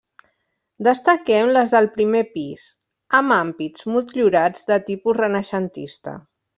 [0.87, 2.65] Destaquem les del primer pis,
[3.21, 6.21] amb ampits motllurats de tipus renaixentista.